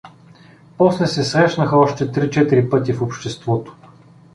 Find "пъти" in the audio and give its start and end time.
2.69-2.93